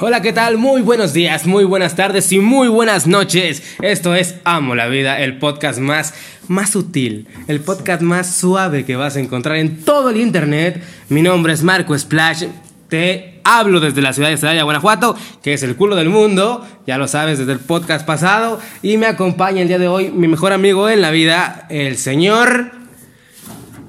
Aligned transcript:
Hola, 0.00 0.22
¿qué 0.22 0.32
tal? 0.32 0.58
Muy 0.58 0.80
buenos 0.80 1.12
días, 1.12 1.44
muy 1.44 1.64
buenas 1.64 1.96
tardes 1.96 2.30
y 2.30 2.38
muy 2.38 2.68
buenas 2.68 3.08
noches. 3.08 3.64
Esto 3.82 4.14
es 4.14 4.36
Amo 4.44 4.76
la 4.76 4.86
Vida, 4.86 5.18
el 5.18 5.38
podcast 5.38 5.80
más, 5.80 6.14
más 6.46 6.70
sutil, 6.70 7.26
el 7.48 7.58
podcast 7.58 8.00
más 8.00 8.36
suave 8.36 8.84
que 8.84 8.94
vas 8.94 9.16
a 9.16 9.20
encontrar 9.20 9.56
en 9.56 9.82
todo 9.82 10.10
el 10.10 10.18
internet. 10.18 10.80
Mi 11.08 11.20
nombre 11.20 11.52
es 11.52 11.64
Marco 11.64 11.98
Splash. 11.98 12.44
Te 12.88 13.40
hablo 13.42 13.80
desde 13.80 14.00
la 14.00 14.12
ciudad 14.12 14.28
de 14.28 14.36
Celaya, 14.36 14.62
Guanajuato, 14.62 15.16
que 15.42 15.54
es 15.54 15.64
el 15.64 15.74
culo 15.74 15.96
del 15.96 16.10
mundo, 16.10 16.64
ya 16.86 16.96
lo 16.96 17.08
sabes 17.08 17.40
desde 17.40 17.54
el 17.54 17.58
podcast 17.58 18.06
pasado, 18.06 18.60
y 18.82 18.98
me 18.98 19.06
acompaña 19.06 19.62
el 19.62 19.68
día 19.68 19.80
de 19.80 19.88
hoy 19.88 20.12
mi 20.12 20.28
mejor 20.28 20.52
amigo 20.52 20.88
en 20.88 21.02
la 21.02 21.10
vida, 21.10 21.66
el 21.70 21.96
señor 21.96 22.70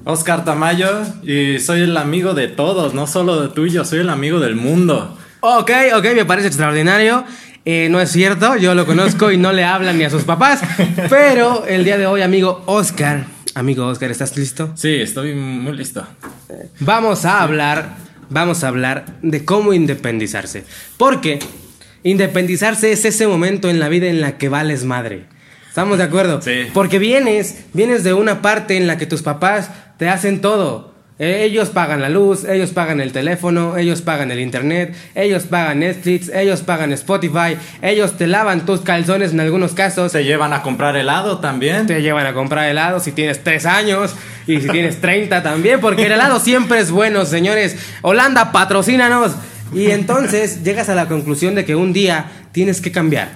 Oscar 0.04 0.44
Tamayo, 0.44 1.02
y 1.22 1.60
soy 1.60 1.82
el 1.82 1.96
amigo 1.96 2.34
de 2.34 2.48
todos, 2.48 2.94
no 2.94 3.06
solo 3.06 3.40
de 3.40 3.48
tuyo, 3.50 3.84
soy 3.84 4.00
el 4.00 4.10
amigo 4.10 4.40
del 4.40 4.56
mundo. 4.56 5.16
Ok, 5.40 5.70
ok, 5.96 6.04
me 6.14 6.24
parece 6.26 6.48
extraordinario. 6.48 7.24
Eh, 7.64 7.88
no 7.90 8.00
es 8.00 8.10
cierto, 8.10 8.56
yo 8.56 8.74
lo 8.74 8.84
conozco 8.84 9.30
y 9.30 9.36
no 9.36 9.52
le 9.52 9.64
hablan 9.64 9.98
ni 9.98 10.04
a 10.04 10.10
sus 10.10 10.24
papás. 10.24 10.60
Pero 11.08 11.64
el 11.66 11.84
día 11.84 11.96
de 11.96 12.06
hoy, 12.06 12.20
amigo 12.22 12.62
Oscar, 12.66 13.24
amigo 13.54 13.86
Oscar, 13.86 14.10
¿estás 14.10 14.36
listo? 14.36 14.72
Sí, 14.76 14.96
estoy 14.96 15.34
muy 15.34 15.74
listo. 15.76 16.06
Vamos 16.80 17.24
a 17.24 17.42
hablar, 17.42 17.96
vamos 18.28 18.64
a 18.64 18.68
hablar 18.68 19.06
de 19.22 19.44
cómo 19.44 19.72
independizarse. 19.72 20.64
Porque 20.98 21.38
independizarse 22.02 22.92
es 22.92 23.04
ese 23.06 23.26
momento 23.26 23.70
en 23.70 23.78
la 23.78 23.88
vida 23.88 24.08
en 24.08 24.20
la 24.20 24.36
que 24.36 24.48
vales 24.48 24.84
madre. 24.84 25.24
¿Estamos 25.68 25.98
de 25.98 26.04
acuerdo? 26.04 26.42
Sí. 26.42 26.66
Porque 26.74 26.98
vienes, 26.98 27.64
vienes 27.72 28.04
de 28.04 28.12
una 28.12 28.42
parte 28.42 28.76
en 28.76 28.86
la 28.86 28.98
que 28.98 29.06
tus 29.06 29.22
papás 29.22 29.70
te 29.98 30.08
hacen 30.08 30.40
todo. 30.40 30.89
Ellos 31.22 31.68
pagan 31.68 32.00
la 32.00 32.08
luz, 32.08 32.44
ellos 32.44 32.70
pagan 32.70 32.98
el 32.98 33.12
teléfono, 33.12 33.76
ellos 33.76 34.00
pagan 34.00 34.30
el 34.30 34.40
internet, 34.40 34.94
ellos 35.14 35.42
pagan 35.42 35.80
Netflix, 35.80 36.30
ellos 36.30 36.62
pagan 36.62 36.94
Spotify, 36.94 37.58
ellos 37.82 38.16
te 38.16 38.26
lavan 38.26 38.64
tus 38.64 38.80
calzones 38.80 39.32
en 39.32 39.40
algunos 39.40 39.74
casos, 39.74 40.12
Se 40.12 40.24
llevan 40.24 40.54
a 40.54 40.62
comprar 40.62 40.96
helado 40.96 41.38
también. 41.38 41.86
te 41.86 42.00
llevan 42.00 42.26
a 42.26 42.32
comprar 42.32 42.70
helado 42.70 43.00
si 43.00 43.12
tienes 43.12 43.44
3 43.44 43.66
años 43.66 44.14
y 44.46 44.62
si 44.62 44.68
tienes 44.70 45.02
30 45.02 45.42
también, 45.42 45.78
porque 45.78 46.06
el 46.06 46.12
helado 46.12 46.40
siempre 46.40 46.78
es 46.80 46.90
bueno, 46.90 47.26
señores. 47.26 47.76
Holanda, 48.00 48.50
patrocínanos. 48.50 49.32
Y 49.74 49.90
entonces 49.90 50.64
llegas 50.64 50.88
a 50.88 50.94
la 50.94 51.06
conclusión 51.06 51.54
de 51.54 51.66
que 51.66 51.76
un 51.76 51.92
día 51.92 52.30
tienes 52.52 52.80
que 52.80 52.92
cambiar, 52.92 53.28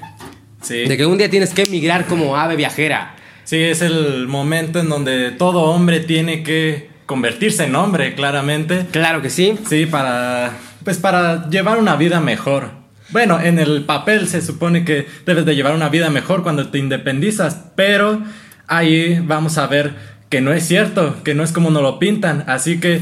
Sí. 0.63 0.87
de 0.87 0.97
que 0.97 1.05
un 1.05 1.19
día 1.19 1.29
tienes 1.29 1.53
que 1.53 1.65
emigrar 1.65 2.07
como 2.07 2.35
ave 2.39 2.57
viajera. 2.57 3.15
Sí, 3.45 3.59
es 3.63 3.83
el 3.83 4.27
momento 4.27 4.81
en 4.81 4.89
donde 4.89 5.33
todo 5.33 5.65
hombre 5.65 6.01
tiene 6.01 6.43
que 6.43 6.94
convertirse 7.07 7.65
en 7.65 7.77
hombre, 7.77 8.15
claramente. 8.15 8.87
Claro 8.91 9.23
que 9.23 9.31
sí. 9.31 9.59
Sí, 9.69 9.87
para 9.87 10.53
pues 10.85 10.99
para 10.99 11.49
llevar 11.49 11.79
una 11.79 11.97
vida 11.97 12.21
mejor. 12.21 12.71
Bueno, 13.11 13.41
en 13.41 13.59
el 13.59 13.85
papel 13.85 14.29
se 14.29 14.43
supone 14.43 14.85
que 14.85 15.07
debes 15.27 15.45
de 15.45 15.57
llevar 15.57 15.75
una 15.75 15.89
vida 15.89 16.11
mejor 16.11 16.43
cuando 16.43 16.69
te 16.69 16.79
independizas, 16.79 17.65
pero 17.75 18.23
ahí 18.67 19.21
vamos 19.25 19.59
a 19.59 19.67
ver 19.67 19.95
que 20.29 20.41
no 20.41 20.53
es 20.53 20.67
cierto, 20.67 21.23
que 21.23 21.35
no 21.35 21.43
es 21.43 21.53
como 21.53 21.71
nos 21.71 21.83
lo 21.83 21.99
pintan. 21.99 22.45
Así 22.47 22.81
que 22.81 23.01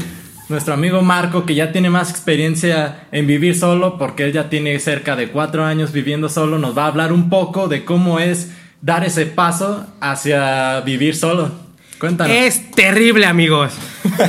nuestro 0.49 0.73
amigo 0.73 1.01
Marco, 1.01 1.45
que 1.45 1.55
ya 1.55 1.71
tiene 1.71 1.89
más 1.89 2.09
experiencia 2.09 3.07
en 3.11 3.27
vivir 3.27 3.57
solo, 3.57 3.97
porque 3.97 4.25
él 4.25 4.33
ya 4.33 4.49
tiene 4.49 4.77
cerca 4.79 5.15
de 5.15 5.29
cuatro 5.29 5.65
años 5.65 5.91
viviendo 5.91 6.29
solo, 6.29 6.57
nos 6.59 6.77
va 6.77 6.83
a 6.83 6.87
hablar 6.87 7.11
un 7.11 7.29
poco 7.29 7.67
de 7.67 7.85
cómo 7.85 8.19
es 8.19 8.51
dar 8.81 9.03
ese 9.03 9.25
paso 9.25 9.87
hacia 9.99 10.81
vivir 10.81 11.15
solo. 11.15 11.62
Cuéntanos. 12.03 12.35
Es 12.35 12.69
terrible, 12.71 13.25
amigos. 13.25 13.71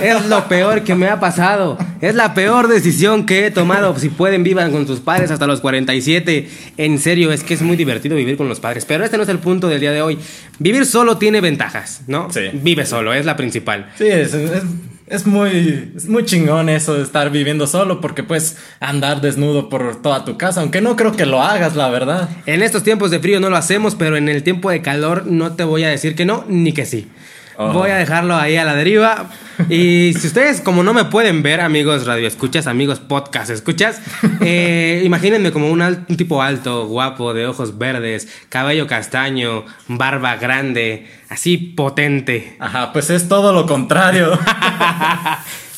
Es 0.00 0.26
lo 0.26 0.46
peor 0.46 0.84
que 0.84 0.94
me 0.94 1.08
ha 1.08 1.18
pasado. 1.18 1.76
Es 2.00 2.14
la 2.14 2.32
peor 2.32 2.68
decisión 2.68 3.26
que 3.26 3.46
he 3.46 3.50
tomado. 3.50 3.98
Si 3.98 4.10
pueden, 4.10 4.44
vivan 4.44 4.70
con 4.70 4.86
sus 4.86 5.00
padres 5.00 5.32
hasta 5.32 5.48
los 5.48 5.60
47. 5.60 6.48
En 6.76 7.00
serio, 7.00 7.32
es 7.32 7.42
que 7.42 7.52
es 7.54 7.62
muy 7.62 7.76
divertido 7.76 8.14
vivir 8.14 8.36
con 8.36 8.48
los 8.48 8.60
padres. 8.60 8.84
Pero 8.84 9.02
este 9.04 9.16
no 9.16 9.24
es 9.24 9.28
el 9.28 9.40
punto 9.40 9.66
del 9.66 9.80
día 9.80 9.90
de 9.90 10.02
hoy. 10.02 10.18
Vivir 10.60 10.86
solo 10.86 11.16
tiene 11.18 11.40
ventajas, 11.40 12.02
¿no? 12.06 12.28
Sí. 12.32 12.42
Vive 12.52 12.86
solo, 12.86 13.12
es 13.12 13.26
la 13.26 13.34
principal. 13.36 13.90
Sí, 13.98 14.04
es, 14.06 14.32
es- 14.34 14.62
es 15.06 15.26
muy, 15.26 15.92
es 15.96 16.08
muy 16.08 16.24
chingón 16.24 16.68
eso 16.70 16.94
de 16.94 17.02
estar 17.02 17.28
viviendo 17.30 17.66
solo 17.66 18.00
porque 18.00 18.22
puedes 18.22 18.56
andar 18.80 19.20
desnudo 19.20 19.68
por 19.68 20.00
toda 20.00 20.24
tu 20.24 20.38
casa, 20.38 20.62
aunque 20.62 20.80
no 20.80 20.96
creo 20.96 21.12
que 21.12 21.26
lo 21.26 21.42
hagas, 21.42 21.76
la 21.76 21.90
verdad. 21.90 22.30
En 22.46 22.62
estos 22.62 22.84
tiempos 22.84 23.10
de 23.10 23.18
frío 23.20 23.38
no 23.38 23.50
lo 23.50 23.56
hacemos, 23.56 23.96
pero 23.96 24.16
en 24.16 24.30
el 24.30 24.42
tiempo 24.44 24.70
de 24.70 24.80
calor 24.80 25.26
no 25.26 25.52
te 25.52 25.64
voy 25.64 25.84
a 25.84 25.88
decir 25.90 26.14
que 26.14 26.24
no, 26.24 26.44
ni 26.48 26.72
que 26.72 26.86
sí. 26.86 27.08
Oh. 27.56 27.72
Voy 27.72 27.90
a 27.90 27.96
dejarlo 27.96 28.36
ahí 28.36 28.56
a 28.56 28.64
la 28.64 28.74
deriva. 28.74 29.26
Y 29.70 30.12
si 30.18 30.26
ustedes, 30.26 30.60
como 30.60 30.82
no 30.82 30.92
me 30.92 31.04
pueden 31.04 31.42
ver, 31.42 31.60
amigos 31.60 32.06
radio 32.06 32.26
escuchas, 32.26 32.66
amigos 32.66 32.98
podcast 32.98 33.50
escuchas, 33.50 34.00
eh, 34.40 35.02
imagínense 35.04 35.52
como 35.52 35.70
un, 35.70 36.06
tipo 36.16 36.42
alto, 36.42 36.86
guapo, 36.86 37.32
de 37.34 37.46
ojos 37.46 37.78
verdes, 37.78 38.26
cabello 38.48 38.86
castaño, 38.88 39.64
barba 39.86 40.36
grande, 40.36 41.06
así 41.28 41.56
potente. 41.56 42.56
Ajá, 42.58 42.92
pues 42.92 43.10
es 43.10 43.28
todo 43.28 43.52
lo 43.52 43.66
contrario. 43.66 44.36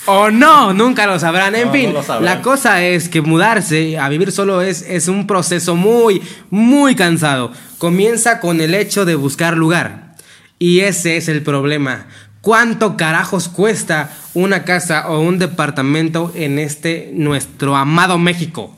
O 0.08 0.30
no, 0.30 0.72
nunca 0.72 1.04
lo 1.06 1.18
sabrán. 1.18 1.56
En 1.56 1.66
No, 1.66 1.72
fin, 1.72 1.86
no 1.88 1.94
lo 1.94 2.02
sabrán. 2.04 2.24
la 2.24 2.40
cosa 2.40 2.80
es 2.80 3.08
que 3.08 3.22
mudarse 3.22 3.98
a 3.98 4.08
vivir 4.08 4.30
solo 4.30 4.62
es, 4.62 4.82
es 4.82 5.08
un 5.08 5.26
proceso 5.26 5.74
muy, 5.74 6.22
muy 6.48 6.94
cansado. 6.94 7.50
Comienza 7.78 8.38
con 8.38 8.60
el 8.60 8.74
hecho 8.76 9.04
de 9.04 9.16
buscar 9.16 9.56
lugar. 9.56 10.05
Y 10.58 10.80
ese 10.80 11.16
es 11.16 11.28
el 11.28 11.42
problema. 11.42 12.06
¿Cuánto 12.40 12.96
carajos 12.96 13.48
cuesta 13.48 14.10
una 14.34 14.64
casa 14.64 15.08
o 15.08 15.20
un 15.20 15.38
departamento 15.38 16.32
en 16.36 16.58
este 16.58 17.10
nuestro 17.14 17.76
amado 17.76 18.18
México? 18.18 18.72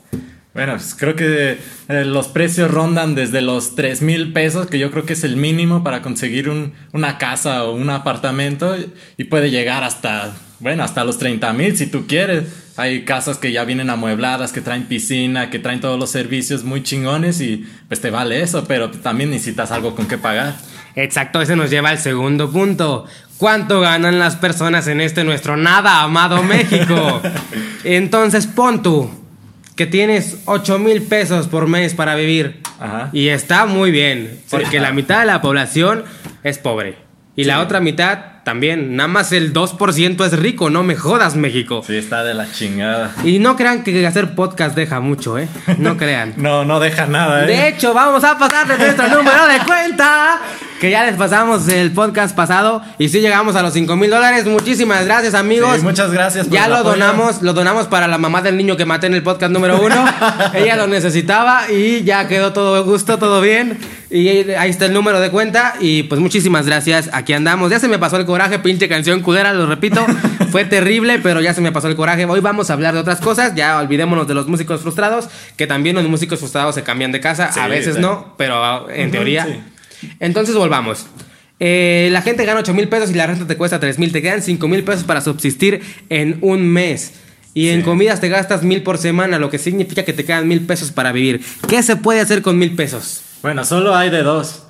bueno, 0.51 0.73
pues 0.75 0.93
creo 0.97 1.15
que 1.15 1.57
eh, 1.87 2.03
los 2.05 2.27
precios 2.27 2.69
rondan 2.69 3.15
desde 3.15 3.39
los 3.41 3.75
3 3.75 4.01
mil 4.01 4.33
pesos, 4.33 4.67
que 4.67 4.77
yo 4.77 4.91
creo 4.91 5.05
que 5.05 5.13
es 5.13 5.23
el 5.23 5.37
mínimo 5.37 5.83
para 5.85 6.01
conseguir 6.01 6.49
un- 6.49 6.73
una 6.91 7.17
casa 7.17 7.63
o 7.63 7.73
un 7.75 7.89
apartamento, 7.89 8.75
y 9.15 9.23
puede 9.25 9.51
llegar 9.51 9.85
hasta, 9.85 10.33
bueno, 10.59 10.83
hasta 10.83 11.05
los 11.05 11.17
30 11.17 11.53
mil 11.53 11.77
si 11.77 11.85
tú 11.87 12.07
quieres. 12.07 12.45
Hay 12.75 13.05
casas 13.05 13.37
que 13.37 13.53
ya 13.53 13.63
vienen 13.63 13.89
amuebladas, 13.89 14.51
que 14.51 14.59
traen 14.59 14.85
piscina, 14.87 15.49
que 15.49 15.59
traen 15.59 15.79
todos 15.79 15.97
los 15.99 16.09
servicios 16.09 16.63
muy 16.65 16.81
chingones 16.83 17.39
y 17.39 17.65
pues 17.87 18.01
te 18.01 18.09
vale 18.09 18.41
eso, 18.41 18.65
pero 18.67 18.89
también 18.89 19.29
necesitas 19.29 19.71
algo 19.71 19.95
con 19.95 20.07
qué 20.07 20.17
pagar. 20.17 20.55
Exacto, 20.95 21.41
ese 21.41 21.55
nos 21.55 21.69
lleva 21.69 21.89
al 21.89 21.99
segundo 21.99 22.49
punto. 22.51 23.05
¿Cuánto 23.37 23.79
ganan 23.79 24.19
las 24.19 24.35
personas 24.35 24.87
en 24.87 24.99
este 24.99 25.23
nuestro 25.23 25.55
nada 25.55 26.01
amado 26.01 26.43
México? 26.43 27.21
Entonces 27.83 28.47
pon 28.47 28.81
tú 28.83 29.09
que 29.75 29.85
tienes 29.85 30.39
8 30.45 30.77
mil 30.79 31.01
pesos 31.03 31.47
por 31.47 31.67
mes 31.67 31.93
para 31.93 32.15
vivir. 32.15 32.61
Ajá. 32.81 33.09
Y 33.13 33.29
está 33.29 33.65
muy 33.65 33.91
bien, 33.91 34.41
porque 34.49 34.71
Sí. 34.71 34.79
la 34.79 34.91
mitad 34.91 35.21
de 35.21 35.25
la 35.25 35.41
población 35.41 36.03
es 36.43 36.57
pobre. 36.57 36.97
Y 37.37 37.45
la 37.45 37.61
otra 37.61 37.79
mitad 37.79 38.19
también. 38.43 38.97
Nada 38.97 39.07
más 39.07 39.31
el 39.31 39.53
2% 39.53 40.25
es 40.25 40.37
rico, 40.37 40.69
no 40.69 40.83
me 40.83 40.95
jodas 40.95 41.35
México. 41.37 41.81
Sí, 41.87 41.95
está 41.95 42.23
de 42.25 42.33
la 42.33 42.51
chingada. 42.51 43.11
Y 43.23 43.39
no 43.39 43.55
crean 43.55 43.83
que 43.83 44.05
hacer 44.05 44.35
podcast 44.35 44.75
deja 44.75 44.99
mucho, 44.99 45.37
¿eh? 45.37 45.47
No 45.77 45.95
crean. 45.97 46.33
No, 46.35 46.65
no 46.65 46.81
deja 46.81 47.05
nada, 47.05 47.43
¿eh? 47.45 47.47
De 47.47 47.67
hecho, 47.69 47.93
vamos 47.93 48.21
a 48.25 48.37
pasarles 48.37 48.77
nuestro 48.79 49.07
número 49.07 49.47
de 49.47 49.59
cuenta. 49.59 50.41
Que 50.79 50.89
ya 50.89 51.03
les 51.05 51.17
pasamos 51.17 51.67
el 51.67 51.91
podcast 51.91 52.33
pasado. 52.33 52.81
Y 52.97 53.09
si 53.09 53.19
llegamos 53.19 53.53
a 53.57 53.61
los 53.61 53.73
5 53.73 53.97
mil 53.97 54.09
dólares. 54.09 54.45
Muchísimas 54.45 55.03
gracias, 55.05 55.33
amigos. 55.33 55.75
Sí, 55.75 55.81
muchas 55.83 56.09
gracias 56.09 56.47
por 56.47 56.55
Ya 56.55 56.69
lo 56.69 56.77
apoyo. 56.77 56.91
donamos, 56.91 57.41
lo 57.41 57.51
donamos 57.51 57.87
para 57.87 58.07
la 58.07 58.17
mamá 58.17 58.41
del 58.41 58.55
niño 58.55 58.77
que 58.77 58.85
maté 58.85 59.07
en 59.07 59.13
el 59.13 59.21
podcast 59.21 59.51
número 59.51 59.81
uno. 59.81 60.05
Ella 60.53 60.77
lo 60.77 60.87
necesitaba 60.87 61.69
y 61.69 62.03
ya 62.05 62.29
quedó 62.29 62.53
todo 62.53 62.75
a 62.77 62.79
gusto, 62.79 63.17
todo 63.19 63.41
bien. 63.41 63.77
Y 64.09 64.29
ahí 64.51 64.69
está 64.69 64.85
el 64.85 64.93
número 64.93 65.19
de 65.19 65.29
cuenta. 65.31 65.73
Y 65.81 66.03
pues 66.03 66.21
muchísimas 66.21 66.65
gracias. 66.65 67.09
Aquí 67.11 67.33
andamos. 67.33 67.69
Ya 67.71 67.79
se 67.79 67.89
me 67.89 67.99
pasó 67.99 68.15
el 68.15 68.25
coraje, 68.25 68.59
pinche 68.59 68.87
canción 68.87 69.19
culera, 69.19 69.51
lo 69.53 69.65
repito. 69.65 70.05
Fue 70.49 70.63
terrible, 70.63 71.19
pero 71.19 71.41
ya 71.41 71.53
se 71.53 71.59
me 71.59 71.73
pasó 71.73 71.89
el 71.89 71.97
coraje. 71.97 72.23
Hoy 72.23 72.39
vamos 72.39 72.69
a 72.69 72.73
hablar 72.73 72.93
de 72.93 73.01
otras 73.01 73.19
cosas. 73.19 73.53
Ya 73.53 73.77
olvidémonos 73.79 74.29
de 74.29 74.33
los 74.33 74.47
músicos 74.47 74.79
frustrados. 74.81 75.27
Que 75.57 75.67
también 75.67 75.97
los 75.97 76.07
músicos 76.07 76.39
frustrados 76.39 76.73
se 76.75 76.83
cambian 76.83 77.11
de 77.11 77.19
casa. 77.19 77.51
Sí, 77.51 77.59
a 77.59 77.67
veces 77.67 77.95
sí. 77.95 78.01
no, 78.01 78.33
pero 78.37 78.89
en 78.89 79.11
teoría. 79.11 79.43
sí. 79.43 79.59
Entonces 80.19 80.55
volvamos. 80.55 81.05
Eh, 81.59 82.09
la 82.11 82.21
gente 82.21 82.45
gana 82.45 82.61
8 82.61 82.73
mil 82.73 82.87
pesos 82.87 83.11
y 83.11 83.13
la 83.15 83.27
renta 83.27 83.45
te 83.45 83.57
cuesta 83.57 83.79
3 83.79 83.99
mil. 83.99 84.11
Te 84.11 84.21
quedan 84.21 84.41
5 84.41 84.67
mil 84.67 84.83
pesos 84.83 85.03
para 85.03 85.21
subsistir 85.21 85.81
en 86.09 86.37
un 86.41 86.67
mes. 86.67 87.13
Y 87.53 87.69
en 87.69 87.81
comidas 87.81 88.21
te 88.21 88.29
gastas 88.29 88.63
mil 88.63 88.83
por 88.83 88.97
semana, 88.97 89.39
lo 89.39 89.49
que 89.49 89.57
significa 89.57 90.03
que 90.03 90.13
te 90.13 90.23
quedan 90.23 90.47
mil 90.47 90.61
pesos 90.65 90.91
para 90.91 91.11
vivir. 91.11 91.43
¿Qué 91.67 91.81
se 91.81 91.95
puede 91.95 92.21
hacer 92.21 92.41
con 92.41 92.57
mil 92.57 92.75
pesos? 92.75 93.21
Bueno, 93.41 93.65
solo 93.65 93.95
hay 93.95 94.09
de 94.09 94.21
dos. 94.21 94.63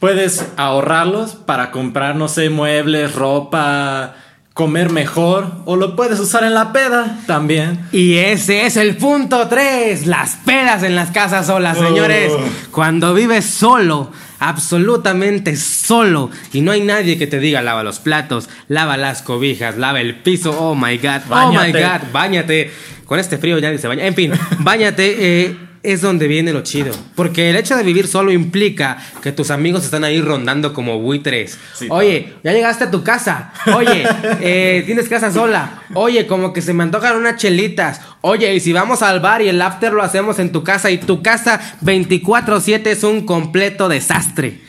Puedes 0.00 0.44
ahorrarlos 0.56 1.36
para 1.36 1.70
comprar, 1.70 2.16
no 2.16 2.28
sé, 2.28 2.50
muebles, 2.50 3.14
ropa, 3.14 4.16
comer 4.54 4.90
mejor, 4.90 5.50
o 5.64 5.74
lo 5.74 5.96
puedes 5.96 6.20
usar 6.20 6.44
en 6.44 6.54
la 6.54 6.72
peda 6.72 7.18
también. 7.26 7.88
Y 7.90 8.18
ese 8.18 8.66
es 8.66 8.76
el 8.76 8.96
punto 8.96 9.48
3, 9.48 10.06
las 10.06 10.36
pedas 10.44 10.84
en 10.84 10.94
las 10.94 11.10
casas 11.10 11.48
solas, 11.48 11.76
señores. 11.76 12.30
Oh. 12.32 12.40
Cuando 12.70 13.14
vives 13.14 13.44
solo, 13.44 14.12
absolutamente 14.38 15.56
solo, 15.56 16.30
y 16.52 16.60
no 16.60 16.70
hay 16.70 16.82
nadie 16.82 17.18
que 17.18 17.26
te 17.26 17.40
diga 17.40 17.62
lava 17.62 17.82
los 17.82 17.98
platos, 17.98 18.48
lava 18.68 18.96
las 18.96 19.22
cobijas, 19.22 19.76
lava 19.76 20.00
el 20.00 20.14
piso, 20.14 20.56
oh 20.56 20.76
my 20.76 20.98
god, 20.98 21.22
oh 21.30 21.50
my 21.52 21.72
god, 21.72 22.12
bañate. 22.12 22.70
Con 23.06 23.18
este 23.18 23.38
frío 23.38 23.58
ya 23.58 23.72
ni 23.72 23.78
se 23.78 23.88
baña. 23.88 24.06
En 24.06 24.14
fin, 24.14 24.32
bañate. 24.60 25.16
eh, 25.18 25.56
es 25.84 26.00
donde 26.00 26.26
viene 26.26 26.52
lo 26.52 26.62
chido. 26.62 26.92
Porque 27.14 27.50
el 27.50 27.56
hecho 27.56 27.76
de 27.76 27.82
vivir 27.82 28.08
solo 28.08 28.32
implica 28.32 28.98
que 29.22 29.30
tus 29.30 29.50
amigos 29.50 29.84
están 29.84 30.02
ahí 30.02 30.20
rondando 30.20 30.72
como 30.72 30.98
buitres. 30.98 31.58
Sí, 31.74 31.86
Oye, 31.90 32.34
ya 32.42 32.52
llegaste 32.52 32.84
a 32.84 32.90
tu 32.90 33.04
casa. 33.04 33.52
Oye, 33.76 34.04
eh, 34.40 34.82
tienes 34.86 35.08
casa 35.08 35.30
sola. 35.30 35.82
Oye, 35.94 36.26
como 36.26 36.52
que 36.52 36.62
se 36.62 36.72
me 36.72 36.82
antojan 36.82 37.16
unas 37.16 37.36
chelitas. 37.36 38.00
Oye, 38.22 38.54
y 38.54 38.60
si 38.60 38.72
vamos 38.72 39.02
al 39.02 39.20
bar 39.20 39.42
y 39.42 39.48
el 39.48 39.60
after 39.60 39.92
lo 39.92 40.02
hacemos 40.02 40.38
en 40.38 40.50
tu 40.50 40.64
casa 40.64 40.90
y 40.90 40.98
tu 40.98 41.22
casa 41.22 41.60
24/7 41.82 42.86
es 42.86 43.04
un 43.04 43.26
completo 43.26 43.88
desastre. 43.88 44.60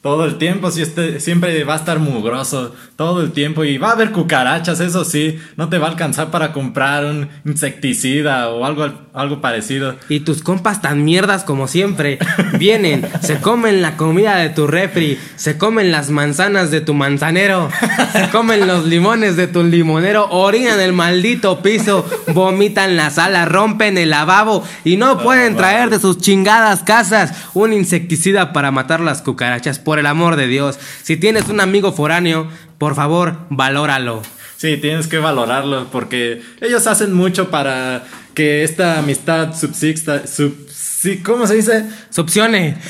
Todo 0.00 0.26
el 0.26 0.38
tiempo 0.38 0.70
si 0.70 0.80
este, 0.80 1.18
siempre 1.18 1.64
va 1.64 1.74
a 1.74 1.78
estar 1.78 1.98
mugroso, 1.98 2.72
todo 2.94 3.20
el 3.20 3.32
tiempo 3.32 3.64
y 3.64 3.78
va 3.78 3.88
a 3.88 3.92
haber 3.92 4.12
cucarachas, 4.12 4.78
eso 4.78 5.04
sí, 5.04 5.40
no 5.56 5.68
te 5.68 5.78
va 5.78 5.88
a 5.88 5.90
alcanzar 5.90 6.30
para 6.30 6.52
comprar 6.52 7.04
un 7.04 7.28
insecticida 7.44 8.48
o 8.48 8.64
algo, 8.64 8.86
algo 9.12 9.40
parecido. 9.40 9.96
Y 10.08 10.20
tus 10.20 10.42
compas 10.42 10.80
tan 10.80 11.04
mierdas 11.04 11.42
como 11.42 11.66
siempre 11.66 12.20
vienen, 12.60 13.08
se 13.22 13.40
comen 13.40 13.82
la 13.82 13.96
comida 13.96 14.36
de 14.36 14.50
tu 14.50 14.68
refri, 14.68 15.18
se 15.34 15.58
comen 15.58 15.90
las 15.90 16.10
manzanas 16.10 16.70
de 16.70 16.80
tu 16.80 16.94
manzanero, 16.94 17.68
se 18.12 18.28
comen 18.30 18.68
los 18.68 18.84
limones 18.84 19.36
de 19.36 19.48
tu 19.48 19.64
limonero, 19.64 20.28
orinan 20.30 20.78
el 20.78 20.92
maldito 20.92 21.60
piso, 21.60 22.08
vomitan 22.34 22.96
la 22.96 23.10
sala, 23.10 23.46
rompen 23.46 23.98
el 23.98 24.10
lavabo 24.10 24.62
y 24.84 24.96
no 24.96 25.18
pueden 25.18 25.56
traer 25.56 25.90
de 25.90 25.98
sus 25.98 26.18
chingadas 26.18 26.84
casas 26.84 27.32
un 27.52 27.72
insecticida 27.72 28.52
para 28.52 28.70
matar 28.70 29.00
las 29.00 29.22
cucarachas. 29.22 29.80
Por 29.88 29.98
el 29.98 30.04
amor 30.04 30.36
de 30.36 30.48
Dios, 30.48 30.78
si 31.02 31.16
tienes 31.16 31.48
un 31.48 31.62
amigo 31.62 31.92
foráneo, 31.92 32.46
por 32.76 32.94
favor, 32.94 33.38
valóralo. 33.48 34.20
Sí, 34.58 34.76
tienes 34.76 35.06
que 35.06 35.16
valorarlo 35.16 35.86
porque 35.90 36.42
ellos 36.60 36.86
hacen 36.86 37.14
mucho 37.14 37.48
para 37.50 38.02
que 38.34 38.64
esta 38.64 38.98
amistad 38.98 39.56
subsista, 39.58 40.26
sub, 40.26 40.54
sí, 40.70 41.22
¿cómo 41.22 41.46
se 41.46 41.54
dice? 41.54 41.86
Succione. 42.10 42.76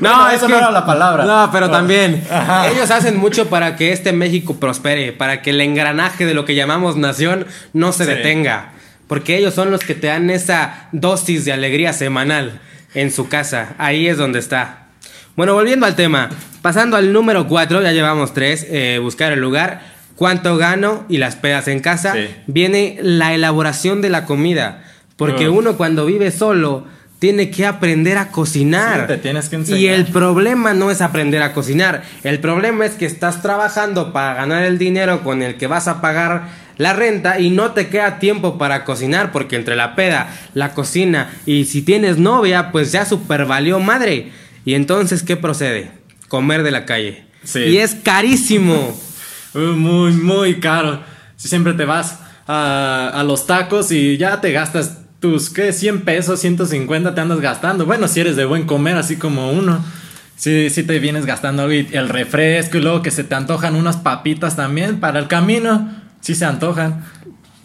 Bueno, 0.00 0.28
eso 0.30 0.46
no 0.48 0.58
era 0.58 0.70
la 0.70 0.84
palabra. 0.84 1.24
No, 1.24 1.48
pero 1.50 1.70
también. 1.70 2.22
Ajá. 2.30 2.68
Ellos 2.68 2.90
hacen 2.90 3.16
mucho 3.16 3.48
para 3.48 3.76
que 3.76 3.92
este 3.92 4.12
México 4.12 4.56
prospere, 4.60 5.12
para 5.12 5.40
que 5.40 5.50
el 5.50 5.60
engranaje 5.62 6.26
de 6.26 6.34
lo 6.34 6.44
que 6.44 6.54
llamamos 6.54 6.96
nación 6.96 7.46
no 7.72 7.92
se 7.92 8.04
Sí. 8.04 8.10
detenga. 8.10 8.72
Porque 9.06 9.38
ellos 9.38 9.54
son 9.54 9.70
los 9.70 9.80
que 9.80 9.94
te 9.94 10.08
dan 10.08 10.28
esa 10.28 10.88
dosis 10.92 11.44
de 11.46 11.52
alegría 11.54 11.92
semanal 11.94 12.60
en 12.94 13.10
su 13.10 13.28
casa. 13.28 13.74
Ahí 13.78 14.08
es 14.08 14.16
donde 14.16 14.38
está. 14.38 14.86
Bueno, 15.36 15.54
volviendo 15.54 15.86
al 15.86 15.96
tema. 15.96 16.28
Pasando 16.60 16.96
al 16.96 17.12
número 17.12 17.48
4, 17.48 17.82
ya 17.82 17.92
llevamos 17.92 18.34
tres. 18.34 18.66
eh, 18.68 18.98
buscar 19.00 19.32
el 19.32 19.40
lugar. 19.40 19.80
¿Cuánto 20.16 20.56
gano? 20.56 21.04
Y 21.08 21.18
las 21.18 21.36
pedas 21.36 21.68
en 21.68 21.80
casa. 21.80 22.12
Sí. 22.14 22.28
Viene 22.46 22.98
la 23.02 23.34
elaboración 23.34 24.02
de 24.02 24.10
la 24.10 24.24
comida. 24.26 24.84
Porque 25.16 25.48
Uf. 25.48 25.58
uno 25.58 25.76
cuando 25.76 26.06
vive 26.06 26.30
solo 26.30 26.86
tiene 27.18 27.50
que 27.50 27.66
aprender 27.66 28.18
a 28.18 28.28
cocinar. 28.32 29.02
Sí, 29.02 29.06
te 29.06 29.18
tienes 29.18 29.48
que 29.48 29.62
Y 29.78 29.86
el 29.86 30.06
problema 30.06 30.74
no 30.74 30.90
es 30.90 31.00
aprender 31.00 31.40
a 31.42 31.52
cocinar. 31.52 32.02
El 32.24 32.40
problema 32.40 32.84
es 32.84 32.94
que 32.94 33.06
estás 33.06 33.42
trabajando 33.42 34.12
para 34.12 34.34
ganar 34.34 34.64
el 34.64 34.76
dinero 34.76 35.22
con 35.22 35.40
el 35.42 35.56
que 35.56 35.68
vas 35.68 35.86
a 35.86 36.00
pagar 36.00 36.48
la 36.82 36.92
renta 36.92 37.40
y 37.40 37.50
no 37.50 37.70
te 37.72 37.88
queda 37.88 38.18
tiempo 38.18 38.58
para 38.58 38.84
cocinar 38.84 39.32
porque 39.32 39.56
entre 39.56 39.76
la 39.76 39.94
peda, 39.94 40.34
la 40.54 40.74
cocina 40.74 41.30
y 41.46 41.64
si 41.64 41.82
tienes 41.82 42.18
novia, 42.18 42.72
pues 42.72 42.92
ya 42.92 43.04
super 43.04 43.46
valió 43.46 43.78
madre. 43.80 44.32
Y 44.64 44.74
entonces, 44.74 45.22
¿qué 45.22 45.36
procede? 45.36 45.90
Comer 46.28 46.62
de 46.62 46.70
la 46.70 46.84
calle. 46.84 47.24
Sí. 47.44 47.60
Y 47.60 47.78
es 47.78 47.94
carísimo. 47.94 48.98
Uh, 49.54 49.76
muy, 49.76 50.12
muy 50.12 50.60
caro. 50.60 51.02
Si 51.36 51.46
siempre 51.46 51.74
te 51.74 51.84
vas 51.84 52.20
a, 52.46 53.10
a 53.12 53.22
los 53.22 53.46
tacos 53.46 53.92
y 53.92 54.16
ya 54.16 54.40
te 54.40 54.50
gastas 54.50 55.02
tus, 55.20 55.50
¿qué? 55.50 55.74
100 55.74 56.06
pesos, 56.06 56.40
150 56.40 57.14
te 57.14 57.20
andas 57.20 57.38
gastando. 57.38 57.84
Bueno, 57.84 58.08
si 58.08 58.20
eres 58.20 58.34
de 58.34 58.46
buen 58.46 58.64
comer, 58.64 58.96
así 58.96 59.16
como 59.16 59.52
uno. 59.52 59.84
Si, 60.36 60.70
si 60.70 60.84
te 60.84 60.98
vienes 61.00 61.26
gastando 61.26 61.64
algo 61.64 61.74
y 61.74 61.86
el 61.92 62.08
refresco 62.08 62.78
y 62.78 62.80
luego 62.80 63.02
que 63.02 63.10
se 63.10 63.24
te 63.24 63.34
antojan 63.34 63.76
unas 63.76 63.98
papitas 63.98 64.56
también 64.56 65.00
para 65.00 65.18
el 65.18 65.28
camino. 65.28 66.01
Si 66.22 66.34
se 66.34 66.46
antojan. 66.46 67.02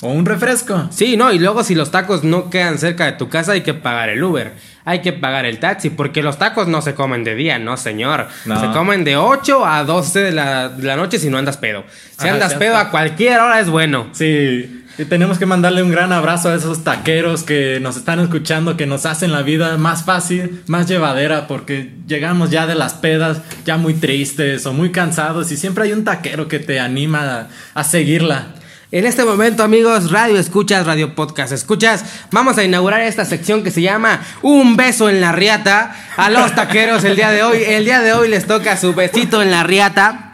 O 0.02 0.10
un 0.10 0.26
refresco. 0.26 0.88
Sí, 0.92 1.18
no, 1.18 1.32
y 1.32 1.40
luego 1.40 1.64
si 1.64 1.74
los 1.74 1.90
tacos 1.90 2.24
no 2.24 2.50
quedan 2.50 2.78
cerca 2.78 3.06
de 3.06 3.14
tu 3.14 3.30
casa 3.30 3.54
hay 3.54 3.62
que 3.62 3.74
pagar 3.74 4.10
el 4.10 4.24
Uber, 4.24 4.54
hay 4.86 5.02
que 5.02 5.12
pagar 5.12 5.46
el 5.46 5.60
taxi, 5.60 5.90
porque 5.90 6.22
los 6.22 6.38
tacos 6.38 6.68
no 6.68 6.82
se 6.82 6.94
comen 6.94 7.24
de 7.24 7.36
día, 7.36 7.58
no 7.58 7.78
señor. 7.78 8.28
No. 8.46 8.60
Se 8.60 8.68
comen 8.68 9.04
de 9.04 9.18
8 9.18 9.66
a 9.66 9.84
12 9.84 10.20
de 10.20 10.32
la, 10.32 10.70
de 10.70 10.84
la 10.84 10.96
noche 10.96 11.18
si 11.18 11.30
no 11.30 11.38
andas 11.38 11.58
pedo. 11.58 11.84
Si 12.18 12.26
Ajá, 12.28 12.36
andas 12.36 12.54
pedo 12.54 12.78
a 12.78 12.92
cualquier 12.92 13.40
hora 13.40 13.60
es 13.60 13.70
bueno. 13.70 14.08
Sí, 14.14 14.86
y 15.00 15.06
tenemos 15.06 15.38
que 15.38 15.46
mandarle 15.46 15.84
un 15.84 15.92
gran 15.92 16.12
abrazo 16.12 16.50
a 16.50 16.56
esos 16.56 16.84
taqueros 16.84 17.44
que 17.44 17.80
nos 17.80 17.98
están 17.98 18.20
escuchando, 18.20 18.78
que 18.78 18.88
nos 18.88 19.06
hacen 19.06 19.32
la 19.32 19.44
vida 19.44 19.78
más 19.78 20.04
fácil, 20.04 20.64
más 20.66 20.88
llevadera, 20.88 21.48
porque 21.48 21.92
llegamos 22.08 22.50
ya 22.50 22.66
de 22.66 22.74
las 22.74 22.96
pedas, 22.96 23.42
ya 23.64 23.78
muy 23.78 23.94
tristes 23.94 24.66
o 24.66 24.74
muy 24.74 24.92
cansados, 24.92 25.52
y 25.52 25.58
siempre 25.58 25.84
hay 25.84 25.92
un 25.92 26.04
taquero 26.04 26.48
que 26.48 26.58
te 26.58 26.80
anima 26.80 27.42
a, 27.42 27.48
a 27.80 27.84
seguirla. 27.84 28.48
En 28.90 29.06
este 29.06 29.26
momento, 29.26 29.64
amigos, 29.64 30.12
radio 30.12 30.40
escuchas, 30.40 30.86
radio 30.86 31.14
podcast 31.14 31.52
escuchas, 31.52 32.06
vamos 32.32 32.58
a 32.58 32.64
inaugurar 32.64 33.02
esta 33.02 33.26
sección 33.26 33.62
que 33.62 33.70
se 33.70 33.82
llama 33.82 34.22
Un 34.42 34.78
beso 34.78 35.10
en 35.10 35.20
la 35.20 35.34
riata 35.34 35.94
a 36.16 36.30
los 36.30 36.56
taqueros 36.56 37.04
el 37.04 37.18
día 37.18 37.32
de 37.32 37.44
hoy. 37.44 37.64
El 37.66 37.84
día 37.84 38.00
de 38.00 38.14
hoy 38.14 38.30
les 38.30 38.48
toca 38.48 38.78
su 38.78 38.94
besito 38.94 39.42
en 39.42 39.52
la 39.52 39.64
riata 39.64 40.32